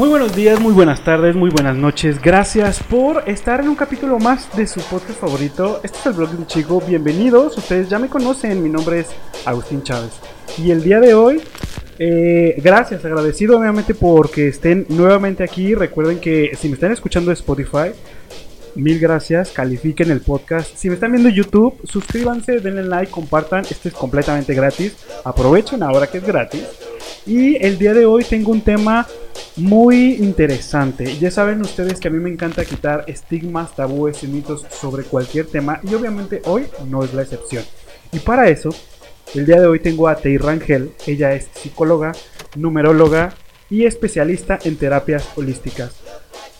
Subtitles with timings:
[0.00, 2.22] Muy buenos días, muy buenas tardes, muy buenas noches.
[2.22, 5.82] Gracias por estar en un capítulo más de su podcast favorito.
[5.84, 6.80] Este es el blog de un chico.
[6.80, 7.58] Bienvenidos.
[7.58, 8.62] Ustedes ya me conocen.
[8.62, 9.08] Mi nombre es
[9.44, 10.12] Agustín Chávez.
[10.56, 11.42] Y el día de hoy,
[11.98, 15.74] eh, gracias, agradecido obviamente porque estén nuevamente aquí.
[15.74, 17.90] Recuerden que si me están escuchando de Spotify,
[18.76, 19.50] mil gracias.
[19.50, 20.74] Califiquen el podcast.
[20.76, 23.66] Si me están viendo en YouTube, suscríbanse, denle like, compartan.
[23.70, 24.96] Esto es completamente gratis.
[25.24, 26.89] Aprovechen ahora que es gratis.
[27.26, 29.06] Y el día de hoy tengo un tema
[29.56, 31.18] muy interesante.
[31.18, 35.46] Ya saben ustedes que a mí me encanta quitar estigmas, tabúes y mitos sobre cualquier
[35.46, 37.64] tema y obviamente hoy no es la excepción.
[38.12, 38.70] Y para eso,
[39.34, 40.92] el día de hoy tengo a Tei Rangel.
[41.06, 42.12] Ella es psicóloga,
[42.56, 43.34] numeróloga
[43.68, 45.94] y especialista en terapias holísticas.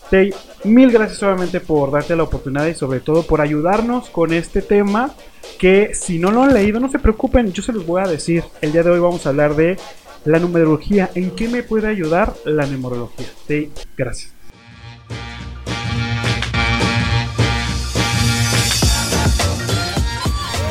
[0.09, 0.33] Tei,
[0.63, 5.15] mil gracias obviamente por darte la oportunidad y sobre todo por ayudarnos con este tema
[5.57, 8.43] que si no lo han leído no se preocupen, yo se los voy a decir.
[8.61, 9.77] El día de hoy vamos a hablar de
[10.25, 11.09] la numerología.
[11.15, 13.27] ¿En qué me puede ayudar la numerología?
[13.47, 14.33] Sí, gracias.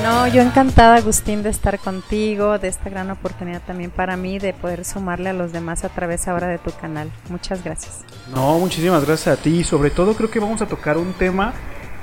[0.02, 4.54] No, yo encantada, Agustín, de estar contigo, de esta gran oportunidad también para mí de
[4.54, 7.12] poder sumarle a los demás a través ahora de tu canal.
[7.28, 8.00] Muchas gracias.
[8.34, 11.52] No, muchísimas gracias a ti y sobre todo creo que vamos a tocar un tema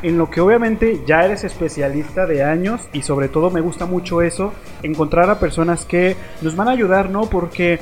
[0.01, 4.21] en lo que obviamente ya eres especialista de años y sobre todo me gusta mucho
[4.21, 4.53] eso,
[4.83, 7.23] encontrar a personas que nos van a ayudar, ¿no?
[7.23, 7.79] Porque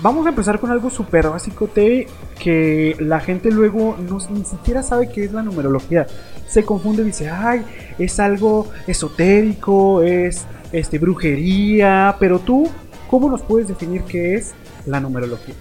[0.00, 2.06] vamos a empezar con algo súper básico, Te,
[2.38, 6.06] que la gente luego no, ni siquiera sabe qué es la numerología.
[6.46, 7.64] Se confunde y dice, ay,
[7.98, 12.68] es algo esotérico, es este, brujería, pero tú,
[13.10, 14.54] ¿cómo nos puedes definir qué es
[14.86, 15.54] la numerología?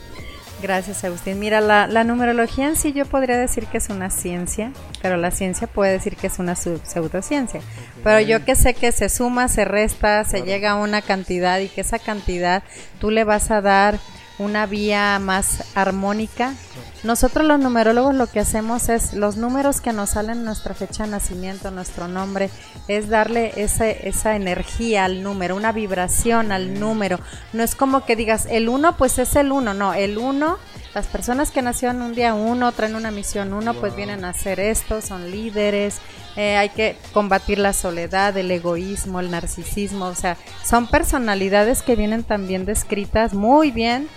[0.62, 1.40] Gracias, Agustín.
[1.40, 4.72] Mira, la, numerología en sí yo podría decir que es una ciencia,
[5.04, 7.62] pero la ciencia puede decir que es una pseudociencia.
[8.04, 11.68] Pero yo que sé que se suma, se resta, se llega a una cantidad y
[11.68, 12.64] que esa cantidad
[13.00, 14.00] tú le vas a dar
[14.40, 16.54] una vía más armónica.
[17.04, 21.04] Nosotros los numerólogos lo que hacemos es los números que nos salen en nuestra fecha
[21.04, 22.50] de nacimiento, nuestro nombre,
[22.88, 27.20] es darle ese, esa energía al número, una vibración al número.
[27.54, 30.58] No es como que digas, el uno pues es el uno, no, el uno,
[30.98, 34.60] las personas que nacieron un día uno, traen una misión uno, pues vienen a hacer
[34.60, 36.00] esto, son líderes,
[36.36, 41.96] eh, hay que combatir la soledad, el egoísmo, el narcisismo, o sea, son personalidades que
[41.96, 44.08] vienen también descritas muy bien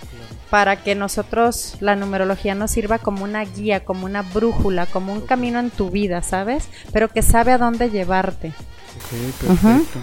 [0.49, 5.21] para que nosotros la numerología nos sirva como una guía, como una brújula, como un
[5.21, 6.67] camino en tu vida, ¿sabes?
[6.91, 8.53] Pero que sabe a dónde llevarte.
[9.39, 9.99] perfecto.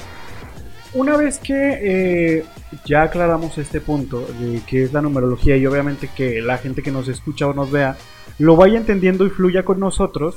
[0.95, 2.45] Una vez que eh,
[2.85, 6.91] ya aclaramos este punto de qué es la numerología y obviamente que la gente que
[6.91, 7.97] nos escucha o nos vea
[8.39, 10.37] lo vaya entendiendo y fluya con nosotros,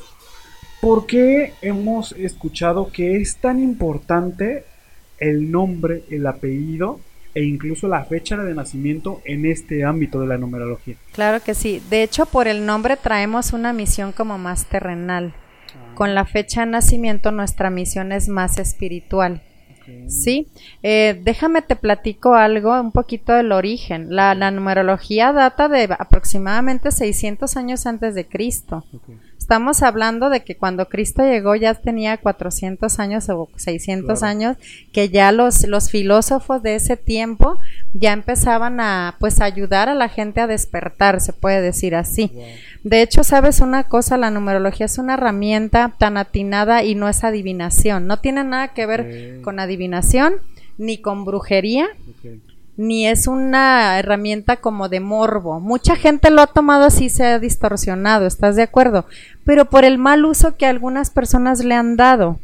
[0.82, 4.66] ¿por qué hemos escuchado que es tan importante
[5.22, 7.00] el nombre, el apellido
[7.34, 10.96] e incluso la fecha de nacimiento en este ámbito de la numerología.
[11.14, 11.82] Claro que sí.
[11.90, 15.34] De hecho, por el nombre traemos una misión como más terrenal.
[15.70, 15.96] Ah.
[15.96, 19.42] Con la fecha de nacimiento nuestra misión es más espiritual.
[20.08, 20.48] Sí,
[20.84, 24.16] eh, déjame te platico algo, un poquito del origen.
[24.16, 28.84] La, numerología data de aproximadamente 600 años antes de Cristo.
[29.42, 34.56] Estamos hablando de que cuando Cristo llegó ya tenía 400 años o 600 años,
[34.94, 37.58] que ya los, los filósofos de ese tiempo
[37.92, 42.32] ya empezaban a pues ayudar a la gente a despertar, se puede decir así.
[42.84, 47.24] De hecho, sabes una cosa, la numerología es una herramienta tan atinada y no es
[47.24, 50.36] adivinación, no tiene nada que ver con adivinación
[50.78, 51.90] ni con brujería
[52.78, 55.60] ni es una herramienta como de morbo.
[55.60, 59.06] Mucha gente lo ha tomado así, se ha distorsionado, ¿estás de acuerdo?
[59.46, 62.40] Pero por el mal uso que algunas personas le han dado.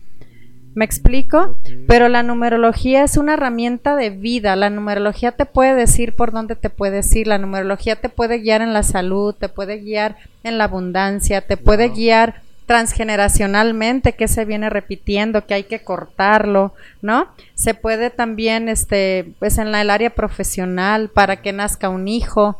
[0.77, 1.57] ¿Me explico?
[1.87, 4.55] Pero la numerología es una herramienta de vida.
[4.55, 7.25] La numerología te puede decir por dónde te puedes ir.
[7.25, 11.57] La numerología te puede guiar en la salud, te puede guiar en la abundancia, te
[11.57, 17.29] puede guiar transgeneracionalmente que se viene repitiendo, que hay que cortarlo, ¿no?
[17.55, 22.59] Se puede también, este, pues en la, el área profesional, para que nazca un hijo,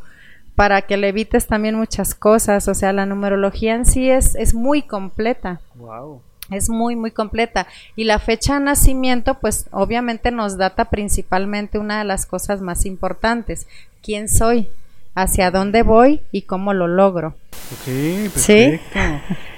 [0.56, 4.56] para que le evites también muchas cosas, o sea, la numerología en sí es, es
[4.56, 5.60] muy completa.
[5.76, 6.22] Wow.
[6.50, 7.68] Es muy, muy completa.
[7.98, 12.86] Y la fecha de nacimiento, pues obviamente nos data principalmente una de las cosas más
[12.86, 13.68] importantes.
[14.02, 14.70] ¿Quién soy?
[15.18, 17.30] Hacia dónde voy y cómo lo logro.
[17.30, 19.00] Ok, perfecto.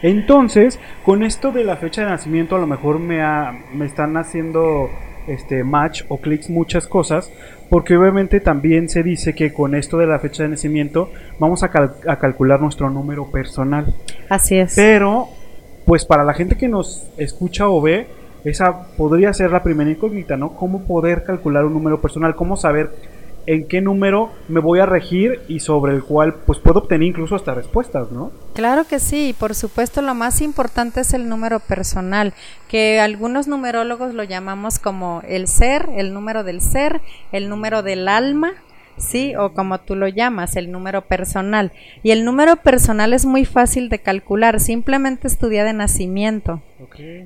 [0.01, 3.19] Entonces, con esto de la fecha de nacimiento, a lo mejor me,
[3.73, 4.89] me están haciendo
[5.27, 7.29] este match o clics muchas cosas,
[7.69, 11.69] porque obviamente también se dice que con esto de la fecha de nacimiento vamos a,
[12.07, 13.93] a calcular nuestro número personal.
[14.29, 14.73] Así es.
[14.75, 15.27] Pero,
[15.85, 18.07] pues para la gente que nos escucha o ve,
[18.45, 20.55] esa podría ser la primera incógnita, ¿no?
[20.55, 22.33] ¿Cómo poder calcular un número personal?
[22.37, 22.91] ¿Cómo saber
[23.49, 27.35] en qué número me voy a regir y sobre el cual pues puedo obtener incluso
[27.35, 28.31] hasta respuestas, ¿no?
[28.53, 32.35] Claro que sí, por supuesto lo más importante es el número personal,
[32.67, 37.01] que algunos numerólogos lo llamamos como el ser, el número del ser,
[37.31, 38.53] el número del alma,
[38.99, 39.35] ¿sí?
[39.35, 41.71] O como tú lo llamas, el número personal.
[42.03, 46.61] Y el número personal es muy fácil de calcular, simplemente estudia de nacimiento.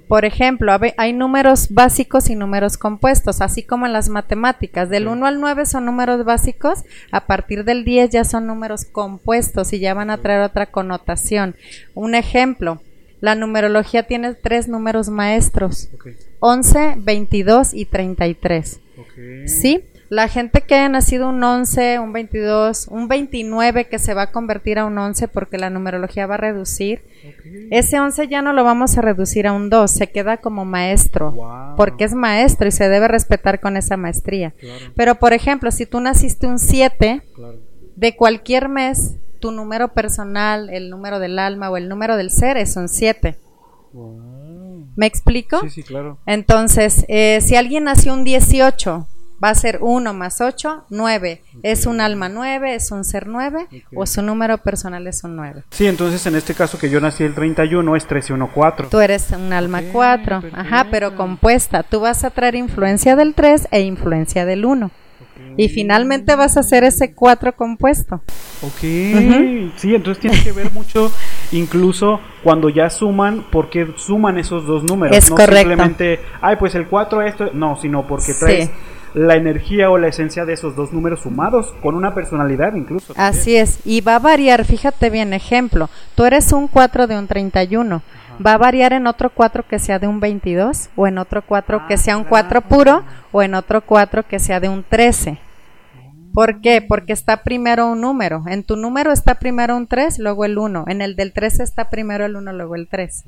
[0.08, 4.90] Por ejemplo, hay números básicos y números compuestos, así como en las matemáticas.
[4.90, 9.74] Del 1 al 9 son números básicos, a partir del 10 ya son números compuestos
[9.74, 11.56] y ya van a traer otra connotación.
[11.94, 12.81] Un ejemplo,
[13.24, 15.90] la numerología tiene tres números maestros,
[16.40, 18.80] 11, 22 y 33.
[19.46, 19.81] ¿Sí?
[20.13, 24.31] La gente que haya nacido un 11, un 22, un 29 que se va a
[24.31, 27.01] convertir a un 11 porque la numerología va a reducir,
[27.71, 31.33] ese 11 ya no lo vamos a reducir a un 2, se queda como maestro,
[31.77, 34.54] porque es maestro y se debe respetar con esa maestría.
[34.95, 37.24] Pero por ejemplo, si tú naciste un 7,
[37.95, 42.57] de cualquier mes, tu número personal, el número del alma o el número del ser
[42.57, 43.39] es un 7.
[44.95, 45.60] ¿Me explico?
[45.62, 46.19] Sí, sí, claro.
[46.27, 49.07] Entonces, eh, si alguien nació un 18,
[49.44, 51.41] va a ser 1 más 8, 9.
[51.63, 52.75] ¿Es un alma 9?
[52.75, 53.68] ¿Es un ser 9?
[53.95, 55.63] ¿O su número personal es un 9?
[55.69, 58.88] Sí, entonces en este caso que yo nací el 31 es 13, 1, 4.
[58.89, 61.83] Tú eres un alma 4, ajá, pero compuesta.
[61.83, 64.91] Tú vas a traer influencia del 3 e influencia del 1.
[65.56, 68.24] Y finalmente vas a hacer ese 4 compuesto.
[68.62, 71.12] Ok, sí, entonces tiene que ver mucho
[71.51, 75.15] incluso cuando ya suman, porque suman esos dos números.
[75.15, 75.69] Es no correcto.
[75.69, 78.69] simplemente, ay, pues el 4 esto, no, sino porque traes
[79.13, 83.13] la energía o la esencia de esos dos números sumados con una personalidad incluso.
[83.18, 87.27] Así es, y va a variar, fíjate bien, ejemplo, tú eres un 4 de un
[87.27, 88.01] 31,
[88.45, 91.88] va a variar en otro 4 que sea de un 22 o en otro 4
[91.88, 95.39] que sea un 4 puro o en otro 4 que sea de un 13.
[96.33, 96.81] ¿Por qué?
[96.81, 98.44] Porque está primero un número.
[98.48, 100.86] En tu número está primero un 3, luego el 1.
[100.88, 103.25] En el del 13 está primero el 1, luego el 3.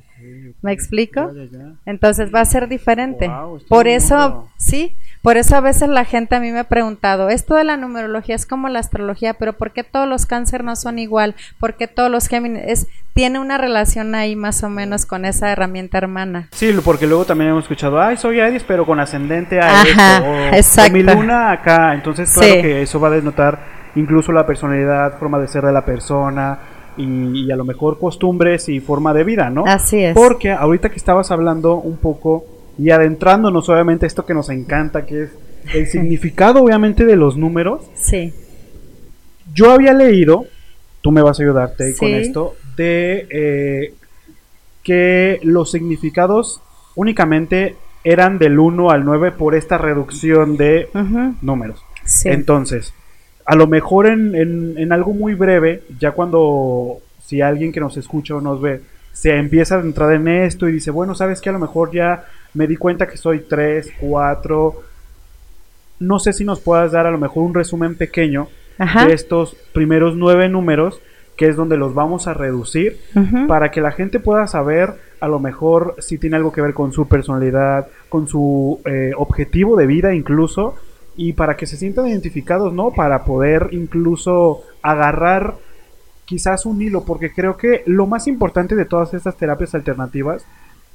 [0.63, 1.31] ¿Me explico?
[1.85, 3.29] Entonces va a ser diferente.
[3.69, 7.55] Por eso, sí, por eso a veces la gente a mí me ha preguntado, esto
[7.55, 10.99] de la numerología es como la astrología, pero ¿por qué todos los cáncer no son
[10.99, 11.33] igual?
[11.59, 12.61] ¿Por qué todos los Géminis?
[12.67, 16.49] Es, tiene una relación ahí más o menos con esa herramienta hermana.
[16.51, 19.81] Sí, porque luego también hemos escuchado, ay, soy Aries, pero con ascendente a
[20.53, 21.95] esto, o, mi luna acá.
[21.95, 23.59] Entonces, claro que eso va a denotar
[23.95, 26.59] incluso la personalidad, forma de ser de la persona,
[26.97, 29.63] y, y, a lo mejor costumbres y forma de vida, ¿no?
[29.65, 30.13] Así es.
[30.13, 32.45] Porque ahorita que estabas hablando un poco
[32.77, 35.29] y adentrándonos obviamente esto que nos encanta, que es
[35.73, 37.83] el significado obviamente de los números.
[37.95, 38.33] Sí.
[39.53, 40.45] Yo había leído,
[41.01, 43.93] tú me vas a ayudarte con esto, de eh,
[44.83, 46.61] que los significados
[46.95, 50.89] únicamente eran del 1 al 9 por esta reducción de
[51.41, 51.83] números.
[52.03, 52.29] Sí.
[52.29, 52.93] Entonces,
[53.45, 57.97] a lo mejor en, en, en algo muy breve, ya cuando si alguien que nos
[57.97, 58.81] escucha o nos ve
[59.15, 62.25] se empieza a entrar en esto y dice, bueno, sabes que a lo mejor ya
[62.55, 64.75] me di cuenta que soy 3, 4.
[65.99, 68.47] No sé si nos puedas dar a lo mejor un resumen pequeño
[68.77, 70.99] de estos primeros nueve números,
[71.37, 72.97] que es donde los vamos a reducir,
[73.47, 76.91] para que la gente pueda saber a lo mejor si tiene algo que ver con
[76.91, 80.75] su personalidad, con su eh, objetivo de vida incluso,
[81.17, 82.91] y para que se sientan identificados, ¿no?
[82.91, 85.55] Para poder incluso agarrar
[86.25, 90.45] quizás un hilo, porque creo que lo más importante de todas estas terapias alternativas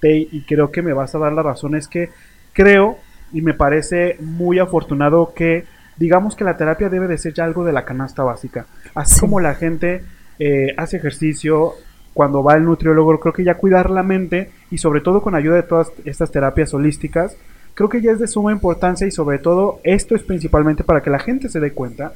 [0.02, 2.10] y creo que me vas a dar la razón, es que
[2.52, 2.98] creo
[3.32, 5.64] y me parece muy afortunado que
[5.96, 8.66] digamos que la terapia debe de ser ya algo de la canasta básica.
[8.94, 10.02] Así como la gente
[10.38, 11.74] eh, hace ejercicio,
[12.14, 15.56] cuando va al nutriólogo, creo que ya cuidar la mente y sobre todo con ayuda
[15.56, 17.36] de todas estas terapias holísticas,
[17.74, 21.10] creo que ya es de suma importancia y sobre todo esto es principalmente para que
[21.10, 22.14] la gente se dé cuenta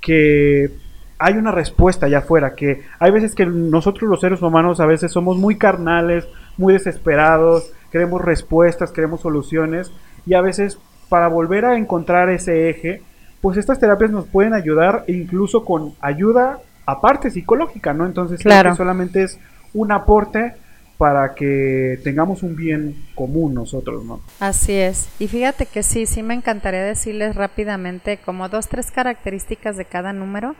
[0.00, 0.70] que
[1.18, 5.10] hay una respuesta allá afuera, que hay veces que nosotros los seres humanos a veces
[5.10, 9.92] somos muy carnales, muy desesperados, queremos respuestas, queremos soluciones
[10.26, 13.02] y a veces para volver a encontrar ese eje,
[13.40, 18.06] pues estas terapias nos pueden ayudar incluso con ayuda aparte psicológica, ¿no?
[18.06, 18.74] Entonces claro.
[18.74, 19.38] solamente es
[19.74, 20.54] un aporte
[20.98, 24.20] para que tengamos un bien común nosotros, ¿no?
[24.40, 25.08] Así es.
[25.18, 30.12] Y fíjate que sí, sí me encantaría decirles rápidamente como dos, tres características de cada
[30.12, 30.56] número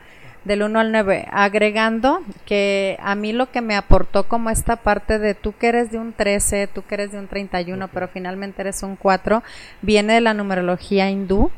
[0.46, 5.18] del 1 al 9, agregando que a mí lo que me aportó como esta parte
[5.18, 8.62] de tú que eres de un 13, tú que eres de un 31, pero finalmente
[8.62, 9.42] eres un 4,
[9.82, 11.50] viene de la numerología hindú,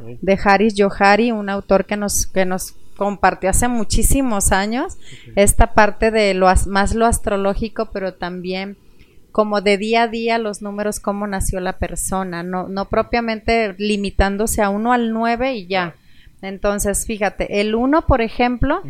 [0.00, 4.96] de Haris Johari, un autor que nos, que nos compartió hace muchísimos años
[5.36, 8.78] esta parte de lo más lo astrológico, pero también
[9.32, 14.62] como de día a día los números, cómo nació la persona, no, no propiamente limitándose
[14.62, 15.94] a 1 al 9 y ya
[16.42, 18.82] Entonces, fíjate, el 1, por ejemplo,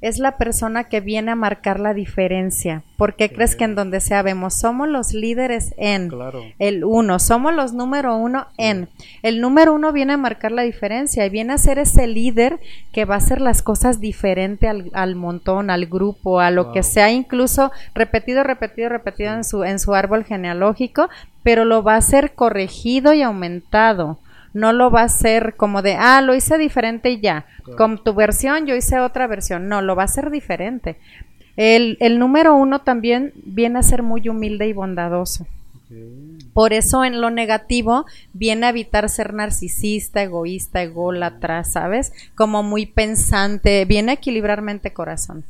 [0.00, 2.82] es la persona que viene a marcar la diferencia.
[2.96, 4.54] ¿Por qué crees que en donde sea vemos?
[4.54, 6.42] Somos los líderes en Claro.
[6.58, 8.88] el uno, somos los número uno en.
[9.22, 12.58] El número uno viene a marcar la diferencia y viene a ser ese líder
[12.92, 16.82] que va a hacer las cosas diferente al, al montón, al grupo, a lo que
[16.82, 21.08] sea, incluso repetido, repetido, repetido en su, en su árbol genealógico,
[21.44, 24.18] pero lo va a hacer corregido y aumentado.
[24.54, 27.46] No lo va a hacer como de, ah, lo hice diferente y ya.
[27.64, 27.76] Claro.
[27.76, 29.68] Con tu versión yo hice otra versión.
[29.68, 30.96] No, lo va a hacer diferente.
[31.56, 35.46] El, el número uno también viene a ser muy humilde y bondadoso.
[36.54, 42.12] Por eso en lo negativo viene a evitar ser narcisista, egoísta, ególatra, ¿sabes?
[42.34, 45.44] Como muy pensante, viene a equilibrar mente corazón.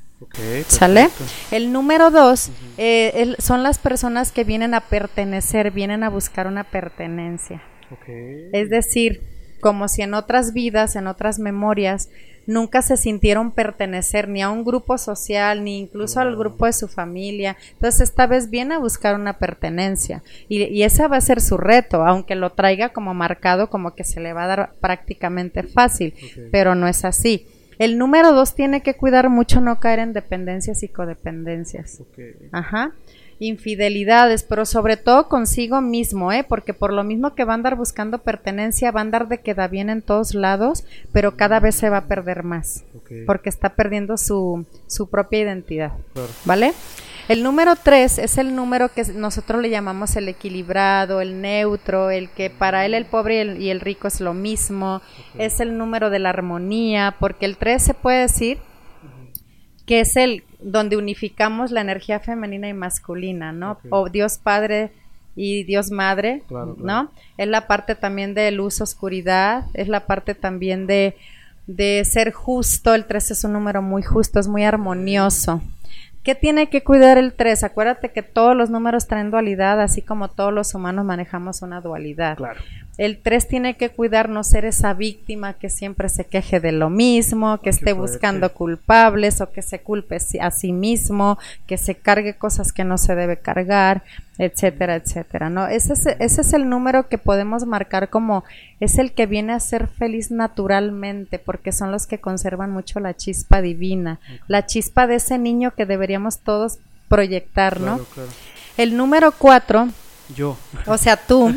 [0.68, 1.08] ¿Sale?
[1.50, 6.46] El número dos eh, el- son las personas que vienen a pertenecer, vienen a buscar
[6.46, 7.60] una pertenencia.
[8.52, 9.22] Es decir,
[9.60, 12.08] como si en otras vidas, en otras memorias,
[12.46, 16.88] nunca se sintieron pertenecer ni a un grupo social, ni incluso al grupo de su
[16.88, 17.56] familia.
[17.72, 20.22] Entonces esta vez viene a buscar una pertenencia.
[20.48, 24.04] Y, y ese va a ser su reto, aunque lo traiga como marcado, como que
[24.04, 26.14] se le va a dar prácticamente fácil,
[26.50, 27.46] pero no es así.
[27.78, 32.02] El número dos tiene que cuidar mucho no caer en dependencias y codependencias.
[32.52, 32.92] Ajá.
[33.44, 36.44] Infidelidades, pero sobre todo consigo mismo, ¿eh?
[36.48, 39.66] Porque por lo mismo que va a andar buscando pertenencia, va a andar de queda
[39.66, 42.84] bien en todos lados, pero cada vez se va a perder más,
[43.26, 46.28] porque está perdiendo su, su propia identidad, Claro.
[46.44, 46.72] ¿vale?
[47.28, 52.28] El número 3 es el número que nosotros le llamamos el equilibrado, el neutro, el
[52.30, 55.02] que para él el pobre y el, y el rico es lo mismo,
[55.36, 58.58] es el número de la armonía, porque el 3 se puede decir
[59.86, 63.78] que es el donde unificamos la energía femenina y masculina, ¿no?
[63.90, 64.92] O Dios Padre
[65.34, 67.04] y Dios Madre, Claro, claro.
[67.04, 67.12] ¿no?
[67.38, 71.16] Es la parte también de luz, oscuridad, es la parte también de,
[71.66, 75.62] de ser justo, el 3 es un número muy justo, es muy armonioso.
[76.22, 77.64] ¿Qué tiene que cuidar el 3?
[77.64, 82.36] Acuérdate que todos los números traen dualidad, así como todos los humanos manejamos una dualidad.
[82.36, 82.60] Claro.
[82.96, 86.90] El 3 tiene que cuidar no ser esa víctima que siempre se queje de lo
[86.90, 88.12] mismo, que esté fuerte.
[88.12, 92.98] buscando culpables o que se culpe a sí mismo, que se cargue cosas que no
[92.98, 94.02] se debe cargar,
[94.44, 95.68] etcétera, etcétera, ¿no?
[95.68, 98.42] Ese es, ese es el número que podemos marcar como
[98.80, 103.14] es el que viene a ser feliz naturalmente, porque son los que conservan mucho la
[103.14, 104.18] chispa divina,
[104.48, 107.98] la chispa de ese niño que deberíamos todos proyectar, ¿no?
[107.98, 108.30] Claro.
[108.76, 109.88] El número 4
[110.34, 110.56] Yo.
[110.86, 111.54] o sea, tú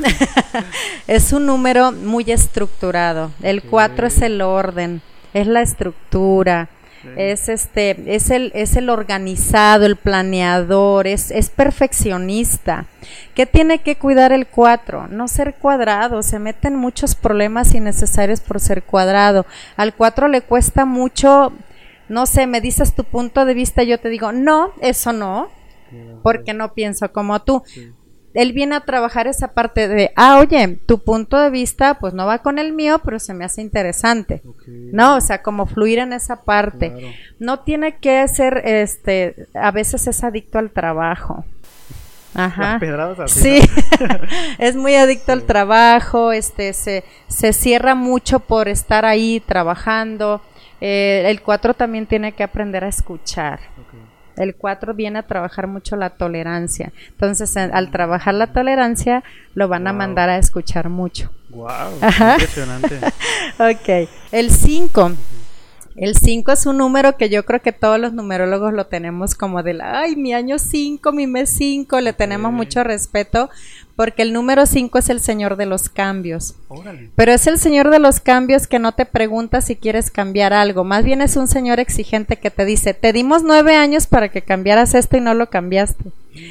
[1.07, 3.31] es un número muy estructurado.
[3.41, 3.63] El.
[3.63, 5.01] 4 es el orden,
[5.33, 6.69] es la estructura,
[7.01, 7.09] Sí.
[7.17, 12.85] es este, es el, es el organizado, el planeador, es, es perfeccionista.
[13.33, 15.07] ¿Qué tiene que cuidar el 4?
[15.09, 19.45] No ser cuadrado, se meten muchos problemas innecesarios por ser cuadrado.
[19.77, 21.53] Al 4 le cuesta mucho,
[22.09, 25.49] no sé, me dices tu punto de vista, yo te digo, no, eso no,
[26.23, 27.93] porque no pienso como tú Sí.
[28.35, 32.25] Él viene a trabajar esa parte de, ah, oye, tu punto de vista pues no
[32.25, 34.41] va con el mío, pero se me hace interesante.
[34.67, 36.91] No, o sea, como fluir en esa parte.
[36.91, 37.07] Claro.
[37.39, 41.45] No tiene que ser, este, a veces es adicto al trabajo.
[42.33, 42.73] Ajá.
[42.73, 43.61] Las pedradas así.
[43.61, 43.69] Sí,
[44.59, 50.41] es muy adicto al trabajo, este, se, se cierra mucho por estar ahí trabajando.
[50.81, 53.61] Eh, el 4 también tiene que aprender a escuchar.
[54.37, 56.91] El 4 viene a trabajar mucho la tolerancia.
[57.09, 59.23] Entonces, en- al trabajar la tolerancia,
[59.53, 61.31] lo van a mandar a escuchar mucho.
[61.49, 61.67] Wow,
[62.01, 62.33] Ajá.
[62.33, 62.99] impresionante.
[63.59, 64.09] Ok.
[64.31, 65.11] El 5.
[65.95, 69.63] El 5 es un número que yo creo que todos los numerólogos lo tenemos como
[69.63, 73.49] de la, ay, mi año 5, mi mes 5, le tenemos mucho respeto
[73.95, 76.55] porque el número 5 es el señor de los cambios.
[76.67, 77.11] Órale.
[77.15, 80.83] Pero es el señor de los cambios que no te pregunta si quieres cambiar algo.
[80.83, 84.41] Más bien es un señor exigente que te dice, te dimos nueve años para que
[84.41, 86.03] cambiaras esto y no lo cambiaste.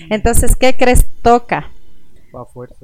[0.08, 1.04] Entonces, ¿qué crees?
[1.20, 1.70] Toca.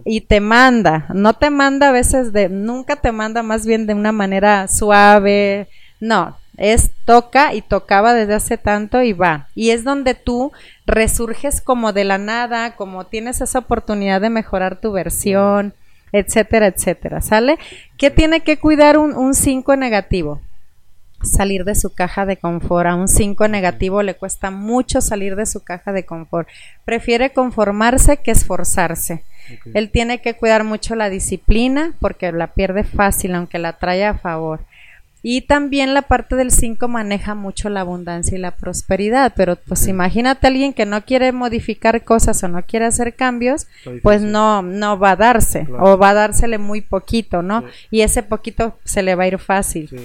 [0.05, 1.07] Y te manda.
[1.15, 5.69] No te manda a veces de, nunca te manda más bien de una manera suave.
[6.01, 9.49] No, es toca y tocaba desde hace tanto y va.
[9.55, 10.53] Y es donde tú
[10.87, 15.73] resurges como de la nada, como tienes esa oportunidad de mejorar tu versión,
[16.13, 17.23] etcétera, etcétera.
[17.23, 17.59] ¿Sale?
[17.97, 20.43] ¿Qué tiene que cuidar un 5 negativo?
[21.23, 22.87] Salir de su caja de confort.
[22.89, 26.47] A un 5 negativo le cuesta mucho salir de su caja de confort.
[26.85, 29.25] Prefiere conformarse que esforzarse.
[29.73, 34.19] Él tiene que cuidar mucho la disciplina porque la pierde fácil, aunque la trae a
[34.19, 34.61] favor.
[35.23, 39.87] Y también la parte del 5 maneja mucho la abundancia y la prosperidad, pero pues
[39.87, 43.67] imagínate a alguien que no quiere modificar cosas o no quiere hacer cambios,
[44.03, 45.85] pues no no va a darse Claro.
[45.85, 47.61] o va a dársele muy poquito, ¿no?
[47.61, 47.67] Sí.
[47.91, 49.89] Y ese poquito se le va a ir fácil.
[49.91, 49.97] Sí.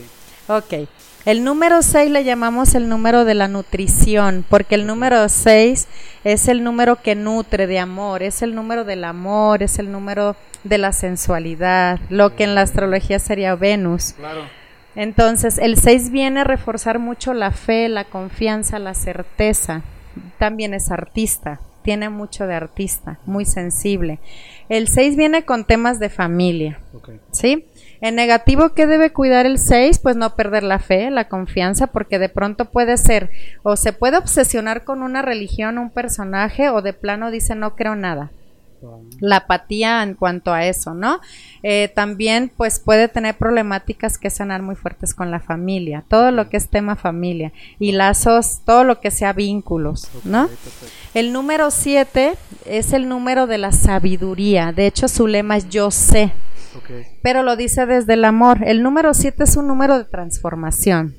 [0.48, 0.88] Ok.
[1.25, 5.88] El número 6 le llamamos el número de la nutrición, porque el número 6
[6.24, 10.36] es el número que nutre de amor, es el número del amor, es el número
[10.63, 14.13] de la sensualidad, lo que en la astrología sería Venus.
[14.17, 14.41] Claro.
[14.95, 19.83] Entonces, el 6 viene a reforzar mucho la fe, la confianza, la certeza.
[20.39, 24.19] También es artista, tiene mucho de artista, muy sensible.
[24.69, 27.19] El 6 viene con temas de familia, Okay.
[27.31, 27.65] ¿sí?
[28.01, 29.99] En negativo, ¿qué debe cuidar el 6?
[29.99, 33.29] Pues no perder la fe, la confianza, porque de pronto puede ser,
[33.63, 37.95] o se puede obsesionar con una religión, un personaje, o de plano dice no creo
[37.95, 38.31] nada.
[39.20, 41.20] La apatía en cuanto a eso, ¿no?
[41.63, 46.50] Eh, también pues puede tener problemáticas que sanar muy fuertes con la familia, todo lo
[46.50, 50.50] que es tema familia y lazos, todo lo que sea vínculos, ¿no?
[51.13, 52.34] El número 7
[52.65, 56.32] es el número de la sabiduría, de hecho su lema es yo sé,
[57.22, 58.60] pero lo dice desde el amor.
[58.65, 61.15] El número 7 es un número de transformación.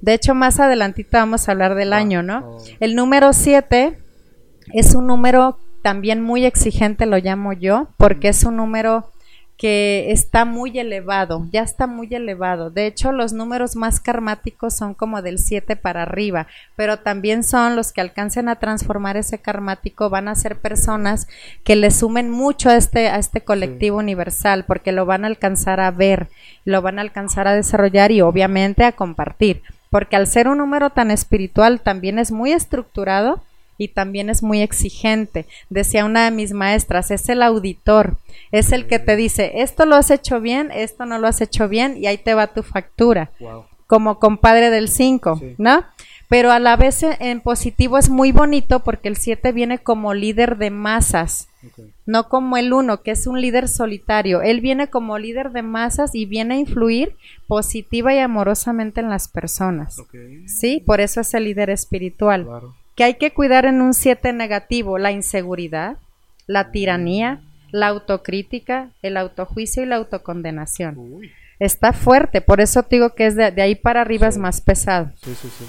[0.00, 2.58] De hecho, más adelantito vamos a hablar del año, ¿no?
[2.80, 3.98] El número 7
[4.72, 9.10] es un número también muy exigente, lo llamo yo, porque es un número
[9.58, 12.70] que está muy elevado, ya está muy elevado.
[12.70, 17.76] De hecho, los números más karmáticos son como del 7 para arriba, pero también son
[17.76, 21.28] los que alcancen a transformar ese karmático, van a ser personas
[21.64, 25.80] que le sumen mucho a este, a este colectivo universal, porque lo van a alcanzar
[25.80, 26.28] a ver,
[26.64, 29.60] lo van a alcanzar a desarrollar y obviamente a compartir,
[29.90, 33.42] porque al ser un número tan espiritual también es muy estructurado
[33.78, 35.46] y también es muy exigente.
[35.70, 38.16] Decía una de mis maestras, es el auditor,
[38.52, 41.68] es el que te dice, esto lo has hecho bien, esto no lo has hecho
[41.68, 43.64] bien y ahí te va tu factura, Wow.
[43.86, 45.54] como compadre del 5, Sí.
[45.58, 45.84] ¿no?
[46.28, 50.14] Pero a la vez eh, en positivo es muy bonito porque el 7 viene como
[50.14, 51.48] líder de masas,
[52.06, 54.40] no como el 1, que es un líder solitario.
[54.42, 57.14] Él viene como líder de masas y viene a influir
[57.46, 59.96] positiva y amorosamente en las personas.
[60.46, 62.74] Sí, por eso es el líder espiritual Claro.
[62.94, 65.96] Que hay que cuidar en un 7 negativo, la inseguridad,
[66.46, 70.96] la tiranía, la autocrítica, el autojuicio y la autocondenación.
[70.98, 71.32] Uy.
[71.58, 74.60] Está fuerte, por eso te digo que es de, de ahí para arriba es más
[74.60, 75.10] pesado.
[75.22, 75.64] Sí, sí, sí.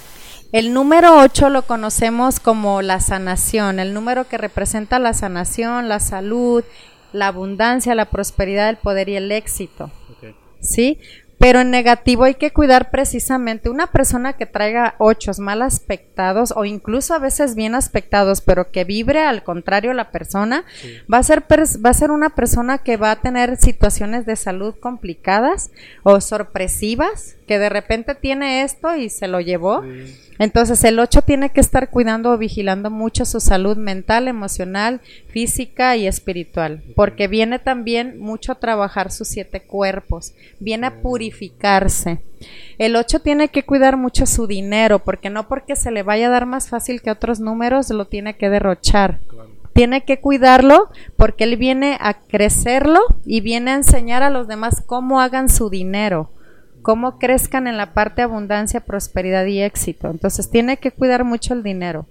[0.51, 5.99] El número 8 lo conocemos como la sanación, el número que representa la sanación, la
[5.99, 6.63] salud,
[7.11, 9.91] la abundancia, la prosperidad, el poder y el éxito.
[10.65, 10.99] ¿sí?
[11.45, 16.65] Pero en negativo hay que cuidar precisamente una persona que traiga ochos mal aspectados o
[16.65, 20.97] incluso a veces bien aspectados, pero que vibre al contrario la persona, Sí.
[21.13, 24.73] va a ser va a ser una persona que va a tener situaciones de salud
[24.79, 25.69] complicadas
[26.01, 29.83] o sorpresivas, que de repente tiene esto y se lo llevó.
[29.83, 30.25] Sí.
[30.37, 35.95] Entonces el 8 tiene que estar cuidando o vigilando mucho su salud mental, emocional, física
[35.95, 42.19] y espiritual, porque viene también mucho a trabajar sus siete cuerpos, viene a purificarse.
[42.77, 46.31] El 8 tiene que cuidar mucho su dinero, porque no porque se le vaya a
[46.31, 49.19] dar más fácil que otros números, lo tiene que derrochar.
[49.29, 49.49] Claro.
[49.71, 54.81] Tiene que cuidarlo porque él viene a crecerlo y viene a enseñar a los demás
[54.85, 56.29] cómo hagan su dinero
[56.85, 60.07] cómo crezcan en la parte abundancia, prosperidad y éxito.
[60.11, 62.05] Entonces tiene que cuidar mucho el dinero.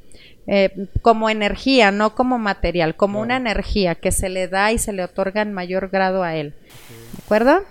[0.49, 4.93] eh, como energía, no como material, como una energía que se le da y se
[4.93, 6.55] le otorga en mayor grado a él.
[6.91, 7.63] ¿De acuerdo?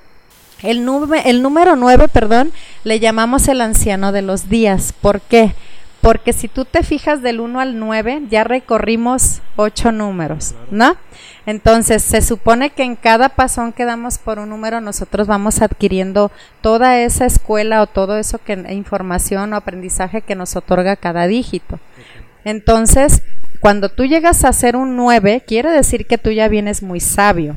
[0.64, 2.54] El, número 9, perdón,
[2.86, 4.94] le llamamos el anciano de los días.
[4.94, 5.54] ¿Por qué?
[6.04, 10.98] Porque si tú te fijas del 1 al 9, ya recorrimos 8 números, ¿no?
[11.46, 16.30] Entonces, se supone que en cada pasón que damos por un número, nosotros vamos adquiriendo
[16.60, 21.80] toda esa escuela o todo eso que información o aprendizaje que nos otorga cada dígito.
[22.44, 23.24] Entonces,
[23.62, 27.56] cuando tú llegas a ser un 9, quiere decir que tú ya vienes muy sabio.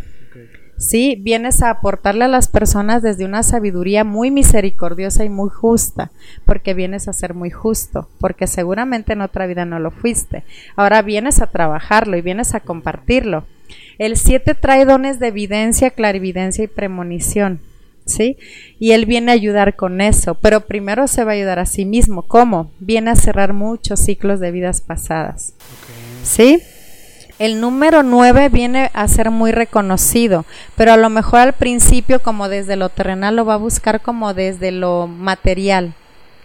[0.78, 6.10] Sí, vienes a aportarle a las personas desde una sabiduría muy misericordiosa y muy justa,
[6.44, 10.44] porque vienes a ser muy justo, porque seguramente en otra vida no lo fuiste.
[10.76, 13.46] Ahora vienes a trabajarlo y vienes a compartirlo.
[13.98, 17.60] El 7 trae dones de evidencia, clarividencia y premonición.
[18.04, 18.36] ¿Sí?
[18.78, 21.84] Y él viene a ayudar con eso, pero primero se va a ayudar a sí
[21.84, 22.22] mismo.
[22.22, 22.70] ¿Cómo?
[22.78, 25.54] Viene a cerrar muchos ciclos de vidas pasadas.
[26.22, 26.62] ¿Sí?
[27.38, 32.49] El número 9 viene a ser muy reconocido, pero a lo mejor al principio como
[32.49, 35.92] desde lo terrenal lo va a buscar como desde lo material.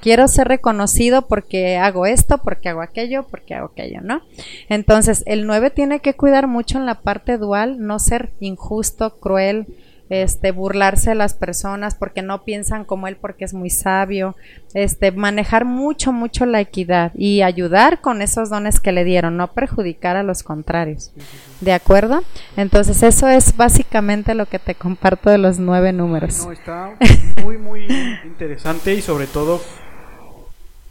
[0.02, 4.22] Quiero ser reconocido porque hago esto, porque hago aquello, porque hago aquello, ¿no?
[4.68, 9.68] Entonces, el 9 tiene que cuidar mucho en la parte dual, no ser injusto, cruel,
[10.12, 14.36] este, burlarse de las personas porque no piensan como él porque es muy sabio,
[14.74, 19.54] este, manejar mucho, mucho la equidad y ayudar con esos dones que le dieron, no
[19.54, 21.14] perjudicar a los contrarios.
[21.62, 22.24] ¿De acuerdo?
[22.58, 26.46] Entonces eso es básicamente lo que te comparto de los nueve números.
[26.46, 26.94] No, está
[27.42, 27.88] muy, muy
[28.26, 29.62] interesante y sobre todo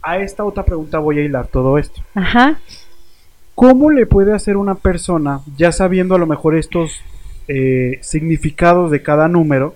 [0.01, 2.01] a esta otra pregunta voy a hilar todo esto.
[2.15, 2.59] Ajá.
[3.53, 7.03] ¿Cómo le puede hacer una persona, ya sabiendo a lo mejor estos
[7.53, 9.75] eh, significados de cada número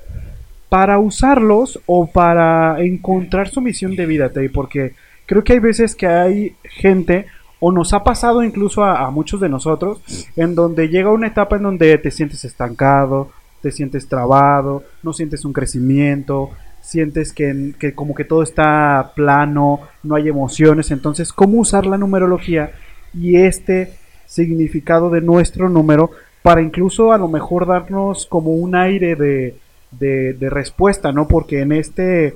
[0.70, 4.94] para usarlos o para encontrar su misión de vida, porque
[5.26, 7.26] creo que hay veces que hay gente
[7.60, 10.00] o nos ha pasado incluso a, muchos de nosotros
[10.38, 15.44] en donde llega una etapa en donde te sientes estancado, te sientes trabado, no sientes
[15.44, 20.92] un crecimiento, sientes que, que, como que todo está plano, no hay emociones.
[20.92, 22.72] Entonces, ¿cómo usar la numerología
[23.14, 23.96] y este
[24.28, 26.12] significado de nuestro número
[26.46, 29.56] para incluso a lo mejor darnos como un aire de,
[29.90, 31.28] de, respuesta, ¿no?
[31.28, 32.36] Porque en este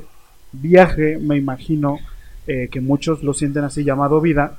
[0.51, 1.99] viaje, me imagino
[2.47, 4.57] eh, que muchos lo sienten así llamado vida,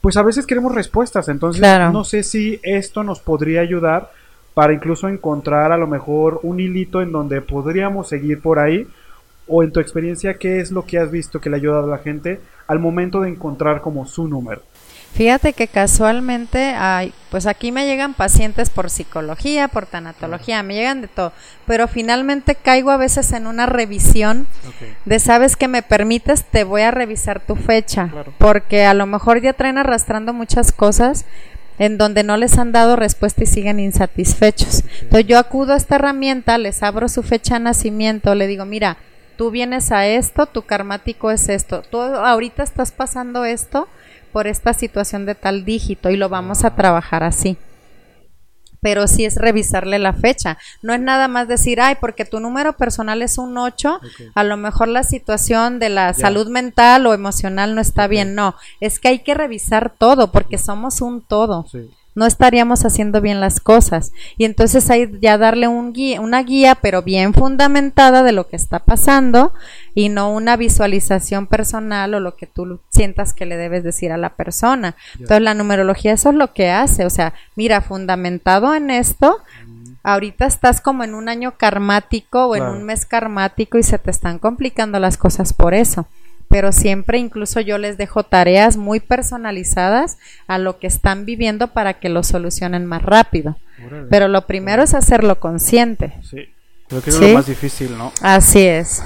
[0.00, 4.10] pues a veces queremos respuestas, entonces no sé si esto nos podría ayudar
[4.52, 8.84] para incluso encontrar a lo mejor un hilito en donde podríamos seguir por ahí,
[9.46, 11.96] o en tu experiencia, ¿qué es lo que has visto que le ha ayudado a
[11.98, 14.62] la gente al momento de encontrar como su número?
[15.16, 21.00] Fíjate que casualmente hay, pues aquí me llegan pacientes por psicología, por tanatología, me llegan
[21.00, 21.32] de todo,
[21.66, 24.46] pero finalmente caigo a veces en una revisión
[25.06, 29.40] de sabes que me permites, te voy a revisar tu fecha, porque a lo mejor
[29.40, 31.24] ya traen arrastrando muchas cosas
[31.78, 34.84] en donde no les han dado respuesta y siguen insatisfechos.
[35.00, 38.98] Entonces yo acudo a esta herramienta, les abro su fecha de nacimiento, le digo, mira,
[39.38, 43.88] tú vienes a esto, tu karmático es esto, tú ahorita estás pasando esto,
[44.36, 47.56] por esta situación de tal dígito y lo vamos a trabajar así.
[48.82, 50.58] Pero sí es revisarle la fecha.
[50.82, 53.98] No es nada más decir, ay, porque tu número personal es un 8,
[54.34, 58.34] a lo mejor la situación de la salud mental o emocional no está bien.
[58.34, 61.64] No, es que hay que revisar todo porque somos un todo
[62.16, 64.10] no estaríamos haciendo bien las cosas.
[64.38, 68.56] Y entonces hay ya darle un guía, una guía, pero bien fundamentada de lo que
[68.56, 69.52] está pasando
[69.94, 74.16] y no una visualización personal o lo que tú sientas que le debes decir a
[74.16, 74.96] la persona.
[75.12, 79.42] Entonces la numerología eso es lo que hace, o sea, mira, fundamentado en esto,
[80.02, 84.10] ahorita estás como en un año karmático o en un mes karmático y se te
[84.10, 86.08] están complicando las cosas por eso
[86.48, 91.94] pero siempre incluso yo les dejo tareas muy personalizadas a lo que están viviendo para
[91.94, 93.56] que lo solucionen más rápido.
[94.10, 96.14] Pero lo primero es hacerlo consciente.
[96.22, 96.48] Sí,
[96.88, 98.12] creo que es lo más difícil, ¿no?
[98.22, 99.02] Así es.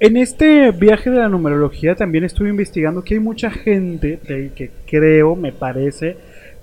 [0.00, 4.20] En este viaje de la numerología también estuve investigando que hay mucha gente
[4.54, 6.16] que creo, me parece,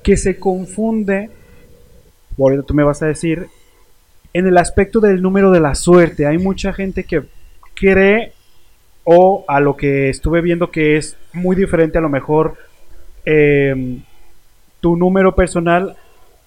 [0.03, 1.29] que se confunde,
[2.37, 3.47] ahorita tú me vas a decir,
[4.33, 6.25] en el aspecto del número de la suerte.
[6.27, 7.23] Hay mucha gente que
[7.73, 8.33] cree
[9.05, 12.57] o a lo que estuve viendo que es muy diferente a lo mejor
[13.23, 14.01] em,
[14.81, 15.95] tu número personal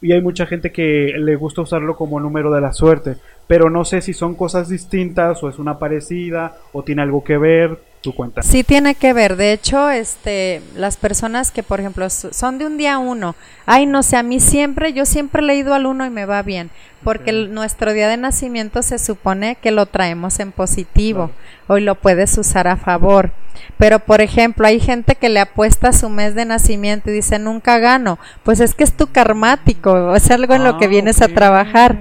[0.01, 3.85] y hay mucha gente que le gusta usarlo como número de la suerte, pero no
[3.85, 8.15] sé si son cosas distintas o es una parecida o tiene algo que ver tu
[8.15, 8.43] cuenta.
[8.43, 12.77] Sí tiene que ver, de hecho, este, las personas que, por ejemplo, son de un
[12.77, 13.35] día uno,
[13.67, 16.43] ay, no sé, a mí siempre, yo siempre he leído al uno y me va
[16.43, 16.71] bien,
[17.03, 21.33] porque nuestro día de nacimiento se supone que lo traemos en positivo,
[21.67, 23.33] hoy lo puedes usar a favor.
[23.79, 27.79] Pero, por ejemplo, hay gente que le apuesta su mes de nacimiento y dice, nunca
[27.79, 28.19] gano.
[28.43, 31.97] Pues es que es tu karmático, es algo en lo que ah, vienes a trabajar.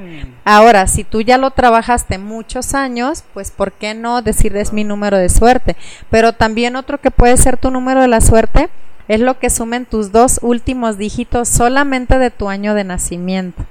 [0.45, 4.83] Ahora, si tú ya lo trabajaste muchos años, pues ¿por qué no decir es mi
[4.83, 5.75] número de suerte?
[6.09, 8.69] Pero también otro que puede ser tu número de la suerte
[9.07, 13.65] es lo que sumen tus dos últimos dígitos solamente de tu año de nacimiento.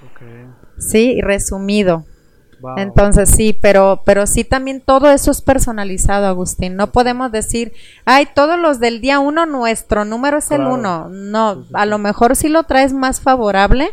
[0.78, 2.04] Sí, resumido.
[2.76, 6.76] Entonces sí, pero, pero sí también todo eso es personalizado, Agustín.
[6.76, 7.72] No podemos decir,
[8.04, 11.08] ay, todos los del día uno, nuestro número es el uno.
[11.10, 13.90] No, a lo mejor sí lo traes más favorable,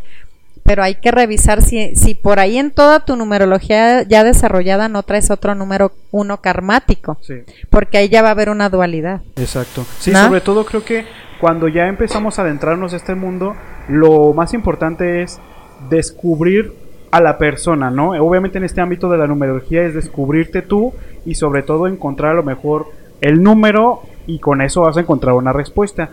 [0.63, 5.04] pero hay que revisar si, si por ahí en toda tu numerología ya desarrollada no
[5.04, 7.17] traes otro número uno karmático,
[7.69, 9.21] porque ahí ya va a haber una dualidad.
[9.36, 9.86] Exacto.
[9.99, 11.06] Sí, sobre todo creo que
[11.41, 13.56] cuando ya empezamos a adentrarnos a este mundo,
[13.89, 15.39] lo más importante es
[15.89, 16.83] descubrir
[17.13, 18.10] a la persona, ¿no?
[18.26, 20.93] Obviamente en este ámbito de la numerología es descubrirte tú
[21.28, 22.88] y sobre todo encontrar a lo mejor
[23.21, 26.10] el número y con eso vas a encontrar una respuesta.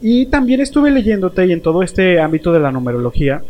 [0.00, 3.42] Y también estuve leyéndote y en todo este ámbito de la numerología,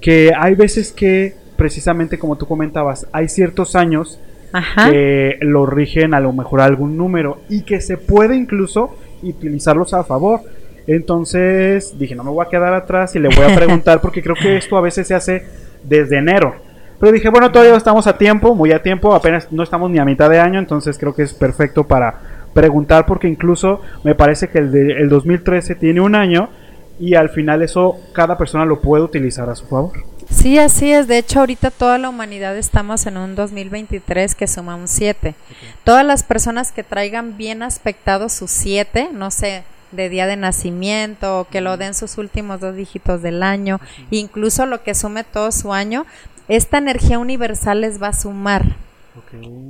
[0.00, 4.18] que hay veces que, precisamente como tú comentabas, hay ciertos años
[4.88, 10.02] que lo rigen a lo mejor algún número y que se puede incluso utilizarlos a
[10.02, 10.40] favor.
[10.86, 14.34] Entonces dije, no me voy a quedar atrás y le voy a preguntar porque creo
[14.34, 16.54] que esto a veces se hace desde enero.
[16.98, 20.04] Pero dije, bueno, todavía estamos a tiempo, muy a tiempo, apenas no estamos ni a
[20.04, 22.20] mitad de año, entonces creo que es perfecto para
[22.54, 26.48] preguntar porque incluso me parece que el, de, el 2013 tiene un año
[26.98, 29.92] y al final eso cada persona lo puede utilizar a su favor.
[30.30, 31.06] Sí, así es.
[31.08, 35.34] De hecho, ahorita toda la humanidad estamos en un 2023 que suma un 7.
[35.84, 39.62] Todas las personas que traigan bien aspectado su 7, no sé,
[39.92, 44.66] de día de nacimiento, o que lo den sus últimos dos dígitos del año, incluso
[44.66, 46.06] lo que sume todo su año,
[46.48, 48.76] esta energía universal les va a sumar.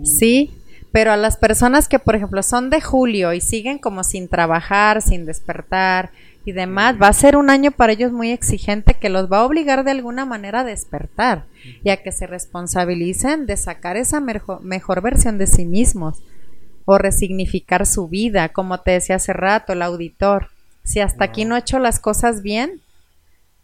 [0.05, 0.53] Sí,
[0.93, 5.03] pero a las personas que, por ejemplo, son de julio y siguen como sin trabajar,
[5.03, 6.11] sin despertar,
[6.45, 9.45] y demás, va a ser un año para ellos muy exigente que los va a
[9.45, 11.45] obligar de alguna manera a despertar
[11.85, 16.23] y a que se responsabilicen de sacar esa mejor, mejor versión de sí mismos
[16.90, 20.48] o resignificar su vida, como te decía hace rato, el auditor.
[20.85, 22.81] Si hasta aquí no ha hecho las cosas bien,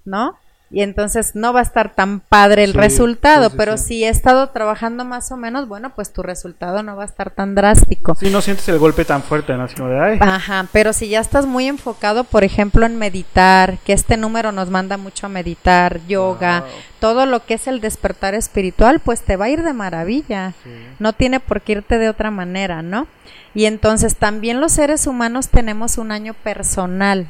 [0.05, 0.37] ¿no?
[0.71, 5.05] Y entonces no va a estar tan padre el resultado, pero si he estado trabajando
[5.05, 8.17] más o menos, bueno, pues tu resultado no va a estar tan drástico.
[8.17, 9.69] Si no sientes el golpe tan fuerte, ¿no?
[9.69, 14.17] Sino de, Ajá, pero si ya estás muy enfocado, por ejemplo, en meditar, que este
[14.17, 16.65] número nos manda mucho a meditar, yoga,
[16.99, 20.55] todo lo que es el despertar espiritual, pues te va a ir de maravilla.
[20.99, 23.07] No tiene por qué irte de otra manera, ¿no?
[23.55, 27.29] Y entonces también los seres humanos tenemos un año personal.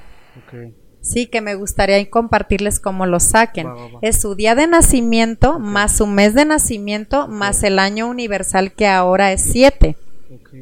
[1.04, 3.68] Sí, que me gustaría compartirles cómo lo saquen.
[4.00, 8.86] Es su día de nacimiento más su mes de nacimiento más el año universal que
[8.86, 9.96] ahora es 7.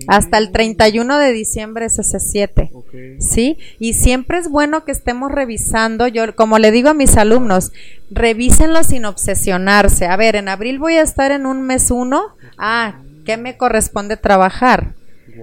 [0.08, 2.72] Hasta el 31 de diciembre es ese 7.
[3.20, 3.56] ¿Sí?
[3.78, 6.08] Y siempre es bueno que estemos revisando.
[6.08, 7.70] Yo, como le digo a mis alumnos,
[8.10, 10.06] revísenlo sin obsesionarse.
[10.06, 12.20] A ver, en abril voy a estar en un mes 1.
[12.58, 14.94] Ah, ¿qué me corresponde trabajar?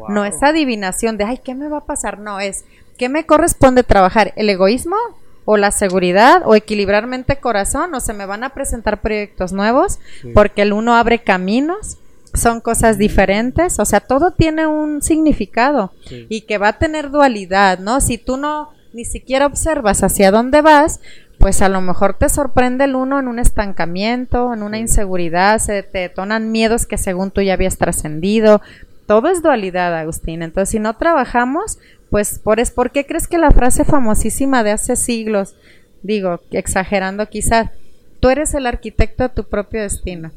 [0.09, 2.19] No es adivinación de, ay, ¿qué me va a pasar?
[2.19, 2.65] No, es
[2.99, 4.33] ¿Qué me corresponde trabajar?
[4.35, 4.97] ¿El egoísmo?
[5.45, 6.43] ¿O la seguridad?
[6.45, 7.95] ¿O equilibrar mente corazón?
[7.95, 9.99] ¿O se me van a presentar proyectos nuevos?
[10.33, 11.97] Porque el uno abre caminos
[12.33, 15.93] son cosas diferentes, o sea, todo tiene un significado
[16.27, 18.01] y que va a tener dualidad, ¿no?
[18.01, 20.99] Si tú no ni siquiera observas hacia dónde vas,
[21.39, 25.83] pues a lo mejor te sorprende el uno en un estancamiento, en una inseguridad, se
[25.83, 28.61] te detonan miedos que según tú ya habías trascendido.
[29.07, 30.43] Todo es dualidad, Agustín.
[30.43, 34.71] Entonces, si no trabajamos, pues por, es, ¿por qué crees que la frase famosísima de
[34.71, 35.55] hace siglos,
[36.01, 37.71] digo, exagerando quizás,
[38.19, 40.31] tú eres el arquitecto de tu propio destino?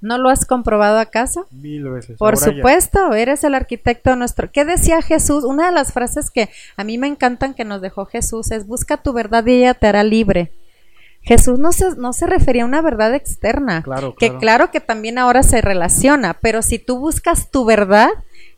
[0.00, 1.46] ¿No lo has comprobado acaso?
[1.50, 2.16] Mil veces.
[2.16, 4.50] Por supuesto, eres el arquitecto nuestro.
[4.50, 5.44] ¿Qué decía Jesús?
[5.44, 8.96] Una de las frases que a mí me encantan que nos dejó Jesús es busca
[8.96, 10.52] tu verdad y ella te hará libre.
[11.22, 15.18] Jesús no se, no se refería a una verdad externa, claro, que claro que también
[15.18, 18.08] ahora se relaciona, pero si tú buscas tu verdad,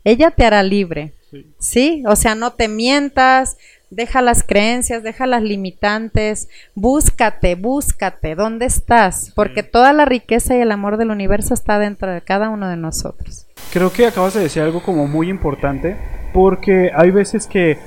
[0.05, 1.11] ella te hará libre.
[1.59, 2.03] Sí.
[2.07, 3.57] o sea, no te mientas,
[3.89, 9.31] deja las creencias, deja las limitantes, búscate, búscate, ¿dónde estás?
[9.35, 12.77] Porque toda la riqueza y el amor del universo está dentro de cada uno de
[12.77, 13.45] nosotros.
[13.71, 15.95] Creo que acabas de decir algo como muy importante,
[16.33, 17.77] porque hay veces que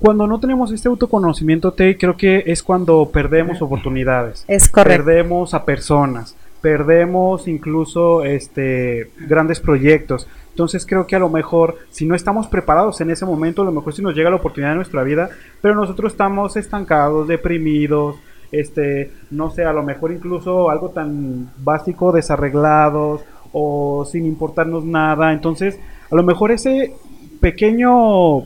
[0.00, 4.44] cuando no tenemos este autoconocimiento, te creo que es cuando perdemos oportunidades.
[4.46, 5.04] Es correcto.
[5.04, 10.28] Perdemos a personas, perdemos incluso este grandes proyectos.
[10.58, 13.70] Entonces creo que a lo mejor, si no estamos preparados en ese momento, a lo
[13.70, 15.30] mejor sí nos llega la oportunidad de nuestra vida,
[15.62, 18.16] pero nosotros estamos estancados, deprimidos,
[18.50, 23.20] este, no sé, a lo mejor incluso algo tan básico, desarreglados
[23.52, 25.32] o sin importarnos nada.
[25.32, 25.78] Entonces,
[26.10, 26.92] a lo mejor ese
[27.40, 28.38] pequeño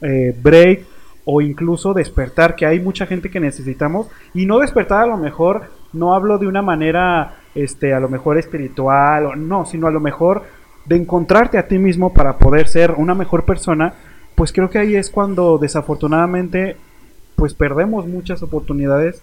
[0.00, 0.84] eh, break
[1.24, 5.70] o incluso despertar, que hay mucha gente que necesitamos, y no despertar a lo mejor,
[5.92, 10.00] no hablo de una manera, este, a lo mejor espiritual, o no, sino a lo
[10.00, 10.42] mejor
[10.86, 13.94] de encontrarte a ti mismo para poder ser una mejor persona,
[14.34, 16.76] pues creo que ahí es cuando desafortunadamente
[17.36, 19.22] pues perdemos muchas oportunidades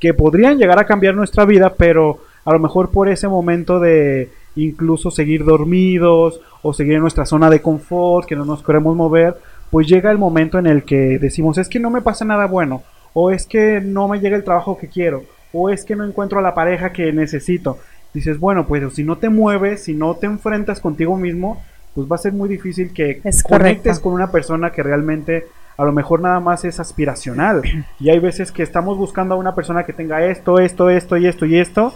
[0.00, 4.30] que podrían llegar a cambiar nuestra vida, pero a lo mejor por ese momento de
[4.56, 9.36] incluso seguir dormidos o seguir en nuestra zona de confort, que no nos queremos mover,
[9.70, 12.82] pues llega el momento en el que decimos, es que no me pasa nada bueno,
[13.12, 16.38] o es que no me llega el trabajo que quiero, o es que no encuentro
[16.38, 17.78] a la pareja que necesito
[18.18, 21.62] dices, bueno, pues si no te mueves, si no te enfrentas contigo mismo,
[21.94, 25.92] pues va a ser muy difícil que conectes con una persona que realmente a lo
[25.92, 27.62] mejor nada más es aspiracional.
[28.00, 31.26] Y hay veces que estamos buscando a una persona que tenga esto, esto, esto y
[31.26, 31.94] esto y esto,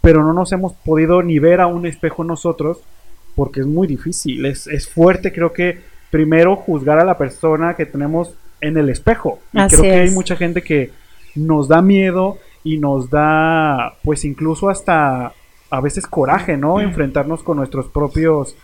[0.00, 2.80] pero no nos hemos podido ni ver a un espejo nosotros
[3.34, 5.78] porque es muy difícil, es, es fuerte creo que
[6.10, 9.40] primero juzgar a la persona que tenemos en el espejo.
[9.52, 10.90] Y creo que hay mucha gente que
[11.34, 15.32] nos da miedo y nos da pues incluso hasta
[15.70, 16.80] a veces coraje, ¿no?
[16.80, 18.56] Enfrentarnos con nuestros propios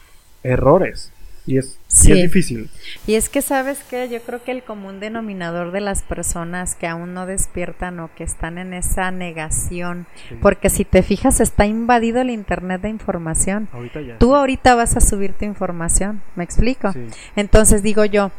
[0.42, 1.10] errores.
[1.46, 2.70] Y es, y es difícil.
[3.06, 4.08] Y es que, ¿sabes qué?
[4.08, 8.24] Yo creo que el común denominador de las personas que aún no despiertan o que
[8.24, 10.06] están en esa negación,
[10.40, 13.68] porque si te fijas, está invadido el Internet de información.
[13.72, 14.34] Ahorita ya, Tú sí.
[14.36, 16.94] ahorita vas a subir tu información, ¿me explico?
[17.36, 18.30] Entonces digo yo,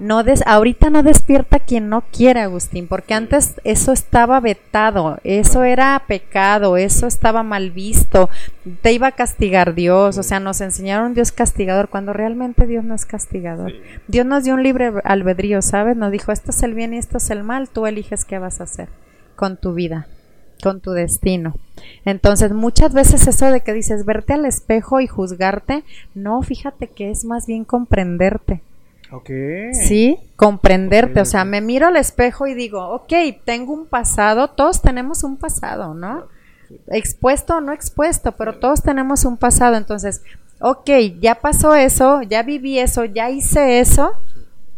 [0.00, 5.62] no des, ahorita no despierta quien no quiere, Agustín, porque antes eso estaba vetado, eso
[5.62, 8.30] era pecado, eso estaba mal visto,
[8.82, 12.94] te iba a castigar Dios, o sea, nos enseñaron Dios castigador cuando realmente Dios no
[12.94, 13.72] es castigador.
[14.08, 15.96] Dios nos dio un libre albedrío, ¿sabes?
[15.96, 18.60] Nos dijo, esto es el bien y esto es el mal, tú eliges qué vas
[18.60, 18.88] a hacer
[19.36, 20.06] con tu vida
[20.62, 21.54] con tu destino.
[22.04, 25.84] Entonces, muchas veces eso de que dices verte al espejo y juzgarte,
[26.14, 28.60] no, fíjate que es más bien comprenderte.
[29.12, 29.30] Ok.
[29.72, 31.20] Sí, comprenderte.
[31.20, 33.12] O sea, me miro al espejo y digo, ok,
[33.44, 36.26] tengo un pasado, todos tenemos un pasado, ¿no?
[36.88, 39.76] Expuesto o no expuesto, pero todos tenemos un pasado.
[39.76, 40.22] Entonces,
[40.60, 40.88] ok,
[41.20, 44.12] ya pasó eso, ya viví eso, ya hice eso,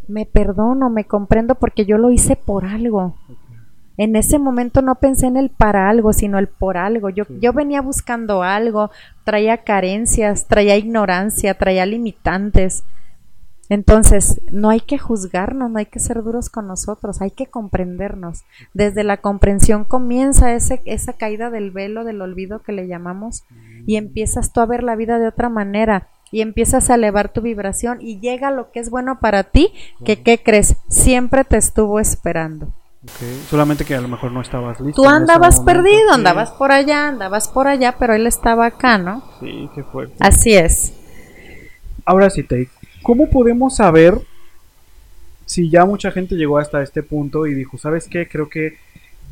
[0.09, 3.17] me perdono, me comprendo porque yo lo hice por algo.
[3.99, 7.11] En ese momento no pensé en el para algo, sino el por algo.
[7.11, 7.39] Yo, Sí.
[7.43, 8.91] yo venía buscando algo,
[9.25, 12.85] traía carencias, traía ignorancia, traía limitantes.
[13.73, 18.43] Entonces, no hay que juzgarnos, no hay que ser duros con nosotros, hay que comprendernos.
[18.75, 23.45] Desde la comprensión comienza ese, esa caída del velo, del olvido que le llamamos,
[23.87, 27.41] y empiezas tú a ver la vida de otra manera, y empiezas a elevar tu
[27.41, 29.73] vibración, y llega lo que es bueno para ti,
[30.05, 30.77] que, ¿qué crees?
[30.89, 32.67] Siempre te estuvo esperando.
[33.05, 33.49] Ok.
[33.49, 35.01] Solamente que a lo mejor no estabas listo.
[35.01, 36.15] Tú andabas perdido, sí.
[36.15, 39.23] andabas por allá, andabas por allá, pero él estaba acá, ¿no?
[39.41, 40.15] Sí, qué fuerte.
[40.21, 40.93] Así es.
[42.05, 42.69] Ahora sí, Tay,
[43.03, 44.21] ¿cómo podemos saber
[45.47, 48.29] si ya mucha gente llegó hasta este punto y dijo, ¿sabes qué?
[48.29, 48.79] Creo que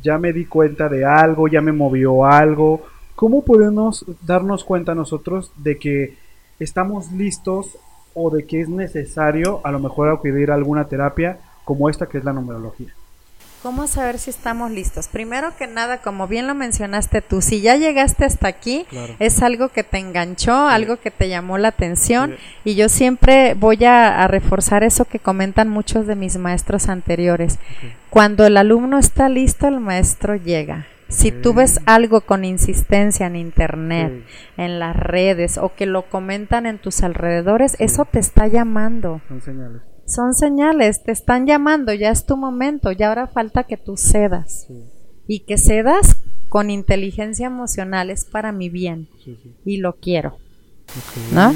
[0.03, 2.83] ya me di cuenta de algo, ya me movió algo.
[3.15, 6.15] ¿Cómo podemos darnos cuenta nosotros de que
[6.59, 7.77] estamos listos
[8.13, 12.17] o de que es necesario a lo mejor acudir a alguna terapia como esta que
[12.17, 12.93] es la numerología?
[13.61, 15.07] ¿Cómo saber si estamos listos?
[15.07, 19.13] Primero que nada, como bien lo mencionaste tú, si ya llegaste hasta aquí, Claro.
[19.19, 23.85] es algo que te enganchó, algo que te llamó la atención y yo siempre voy
[23.85, 27.59] a, a reforzar eso que comentan muchos de mis maestros anteriores.
[28.09, 30.87] Cuando el alumno está listo, el maestro llega.
[31.07, 34.23] Si tú ves algo con insistencia en internet, Sí.
[34.57, 39.21] en las redes o que lo comentan en tus alrededores, eso te está llamando.
[39.27, 39.81] Son señales.
[40.11, 44.65] Son señales, te están llamando, ya es tu momento, ya ahora falta que tú cedas.
[44.67, 44.83] Sí,
[45.25, 46.17] Y que cedas
[46.49, 49.55] con inteligencia emocional es para mi bien sí, sí.
[49.63, 50.35] y lo quiero.
[51.33, 51.53] ¿No?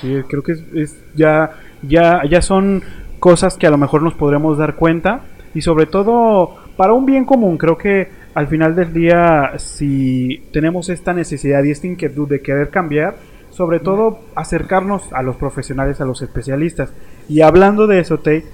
[0.00, 2.84] Sí, creo que es, es ya, ya, ya son
[3.18, 7.24] cosas que a lo mejor nos podremos dar cuenta y sobre todo para un bien
[7.24, 7.58] común.
[7.58, 12.70] Creo que al final del día, si tenemos esta necesidad y esta inquietud de querer
[12.70, 13.16] cambiar,
[13.50, 16.92] sobre todo acercarnos a los profesionales, a los especialistas.
[17.28, 18.44] Y hablando de eso, Tay,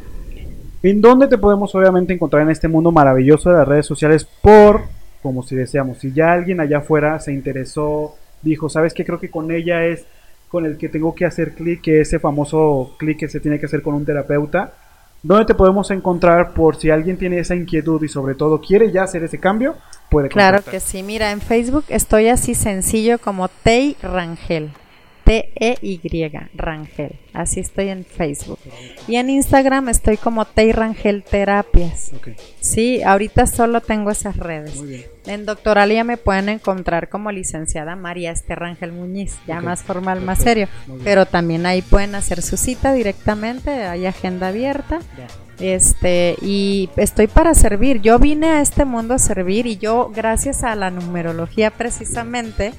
[0.83, 4.25] ¿en dónde te podemos obviamente encontrar en este mundo maravilloso de las redes sociales?
[4.25, 4.83] Por,
[5.23, 9.05] como si deseamos, si ya alguien allá afuera se interesó, dijo, ¿sabes qué?
[9.05, 10.05] Creo que con ella es
[10.49, 13.67] con el que tengo que hacer clic, que ese famoso clic que se tiene que
[13.67, 14.75] hacer con un terapeuta.
[15.23, 19.05] ¿Dónde te podemos encontrar por si alguien tiene esa inquietud y sobre todo quiere ya
[19.05, 19.77] hacer ese cambio?
[20.11, 21.03] Puede Claro que sí.
[21.03, 24.73] Mira, en Facebook estoy así sencillo como Tei Rangel.
[25.33, 27.13] T-E-Y, Rangel.
[27.33, 28.59] Así estoy en Facebook.
[29.09, 32.13] Y en Instagram estoy como Tei Rangel Terapias.
[32.61, 34.77] Sí, ahorita solo tengo esas redes.
[34.77, 35.05] muy bien.
[35.25, 40.41] En Doctoralia me pueden encontrar como licenciada María Esther Rangel Muñiz, ya más formal, más
[40.41, 40.69] serio.
[41.03, 45.01] Pero también ahí pueden hacer su cita directamente, hay agenda abierta.
[45.61, 48.03] Este, y estoy para servir.
[48.03, 52.75] Yo vine a este mundo a servir y yo, gracias a la numerología precisamente,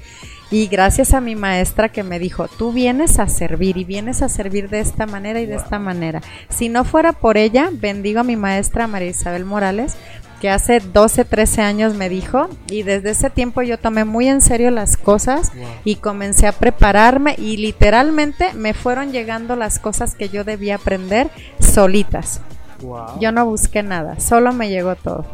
[0.54, 4.28] y gracias a mi maestra que me dijo, tú vienes a servir y vienes a
[4.28, 6.20] servir de esta manera y de esta manera.
[6.48, 9.96] Si no fuera por ella, bendigo a mi maestra María Isabel Morales,
[10.40, 14.40] que hace 12, 13 años me dijo, y desde ese tiempo yo tomé muy en
[14.40, 15.66] serio las cosas Wow.
[15.84, 21.30] y comencé a prepararme y literalmente me fueron llegando las cosas que yo debía aprender
[21.58, 22.40] solitas.
[22.80, 23.18] Wow.
[23.20, 25.26] Yo no busqué nada, solo me llegó todo.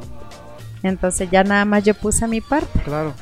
[0.83, 2.81] Entonces ya nada más yo puse mi parte.
[2.85, 3.13] Claro.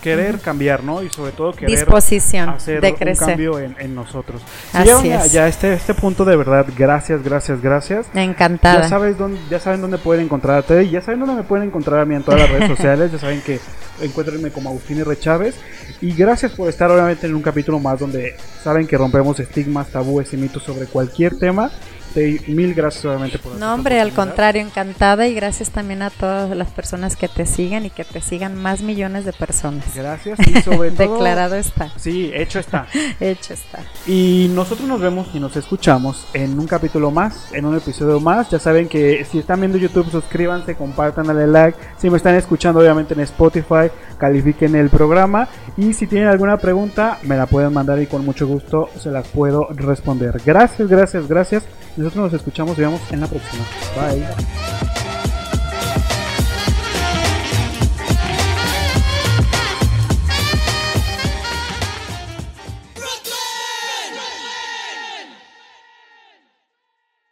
[0.00, 1.02] Querer cambiar, ¿no?
[1.02, 4.42] Y sobre todo querer Disposición hacer de un cambio en, en nosotros.
[4.72, 5.32] Si Así ya, es.
[5.32, 8.06] ya este, este punto de verdad, gracias, gracias, gracias.
[8.14, 8.82] Encantada.
[8.82, 11.68] Ya sabes dónde, ya saben dónde pueden encontrar a Teddy, ya saben dónde me pueden
[11.68, 13.60] encontrar a mí en todas las redes sociales, ya saben que
[14.00, 15.18] encuéntrenme como Agustín R.
[15.18, 15.56] Chávez.
[16.00, 20.32] Y gracias por estar obviamente en un capítulo más donde saben que rompemos estigmas, tabúes
[20.32, 21.70] y mitos sobre cualquier tema.
[22.16, 26.56] Tay, mil gracias obviamente por No, hombre, al contrario, encantada y gracias también a todas
[26.56, 29.84] las personas que te siguen y que te sigan más millones de personas.
[29.94, 31.12] Gracias y sobre todo...
[31.12, 31.90] Declarado está.
[31.98, 32.86] Sí, hecho está.
[33.20, 33.80] hecho está.
[34.06, 38.48] Y nosotros nos vemos y nos escuchamos en un capítulo más, en un episodio más.
[38.48, 41.78] Ya saben que si están viendo YouTube, suscríbanse, compartan, dale like.
[41.98, 45.48] Si me están escuchando, obviamente en Spotify, califiquen el programa.
[45.76, 49.28] Y si tienen alguna pregunta, me la pueden mandar y con mucho gusto se las
[49.28, 50.40] puedo responder.
[50.46, 51.64] Gracias, gracias, gracias.
[52.06, 53.64] Nosotros nos escuchamos y vemos en la próxima.
[53.96, 55.05] Bye.